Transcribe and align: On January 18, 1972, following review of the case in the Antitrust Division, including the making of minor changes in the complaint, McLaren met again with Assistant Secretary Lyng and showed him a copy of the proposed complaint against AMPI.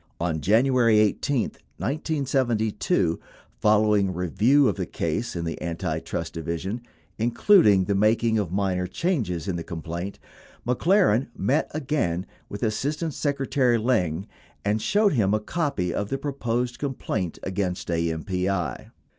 On 0.19 0.41
January 0.41 0.97
18, 0.97 1.51
1972, 1.77 3.19
following 3.59 4.11
review 4.11 4.67
of 4.67 4.75
the 4.75 4.87
case 4.87 5.35
in 5.35 5.45
the 5.45 5.61
Antitrust 5.61 6.33
Division, 6.33 6.81
including 7.19 7.83
the 7.83 7.93
making 7.93 8.39
of 8.39 8.51
minor 8.51 8.87
changes 8.87 9.47
in 9.47 9.57
the 9.57 9.63
complaint, 9.63 10.17
McLaren 10.65 11.27
met 11.37 11.69
again 11.69 12.25
with 12.49 12.63
Assistant 12.63 13.13
Secretary 13.13 13.77
Lyng 13.77 14.25
and 14.65 14.81
showed 14.81 15.13
him 15.13 15.35
a 15.35 15.39
copy 15.39 15.93
of 15.93 16.09
the 16.09 16.17
proposed 16.17 16.79
complaint 16.79 17.37
against 17.43 17.89
AMPI. 17.91 18.89